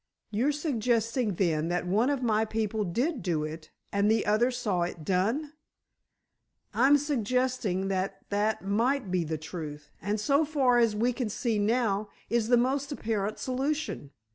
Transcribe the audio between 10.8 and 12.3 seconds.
we can see now,